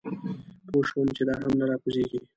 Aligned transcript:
پوی 0.67 0.81
شوم 0.89 1.07
چې 1.15 1.23
دا 1.27 1.35
هم 1.43 1.51
نه 1.59 1.65
راکوزېږي. 1.69 2.19